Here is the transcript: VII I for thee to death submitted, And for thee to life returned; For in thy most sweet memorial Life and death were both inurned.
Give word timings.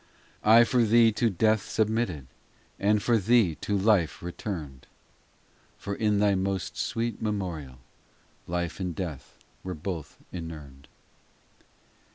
VII 0.01 0.39
I 0.49 0.63
for 0.63 0.81
thee 0.83 1.11
to 1.11 1.29
death 1.29 1.61
submitted, 1.61 2.25
And 2.79 3.03
for 3.03 3.19
thee 3.19 3.53
to 3.61 3.77
life 3.77 4.23
returned; 4.23 4.87
For 5.77 5.93
in 5.93 6.17
thy 6.17 6.33
most 6.33 6.75
sweet 6.75 7.21
memorial 7.21 7.77
Life 8.47 8.79
and 8.79 8.95
death 8.95 9.37
were 9.63 9.75
both 9.75 10.17
inurned. 10.31 10.87